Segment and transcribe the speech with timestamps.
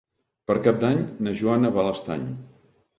[0.51, 2.29] Per Cap d'Any na Joana va a l'Estany.